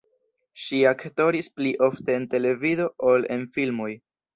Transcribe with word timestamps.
Ŝi 0.63 0.79
aktoris 0.93 1.51
pli 1.59 1.75
ofte 1.91 2.19
en 2.23 2.29
televido 2.35 2.93
ol 3.15 3.33
en 3.41 3.51
filmoj. 3.59 3.97